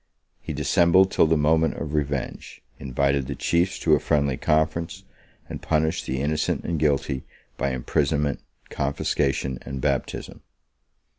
[0.39, 5.03] He dissembled till the moment of revenge; invited the chiefs to a friendly conference;
[5.47, 7.23] and punished the innocent and guilty
[7.55, 8.39] by imprisonment,
[8.71, 10.41] confiscation, and baptism.